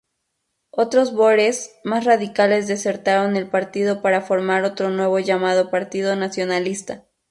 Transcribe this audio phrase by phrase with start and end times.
[0.71, 7.05] Otros bóeres más radicales desertaron el partido para formar otro nuevo llamado Partido Nacionalista.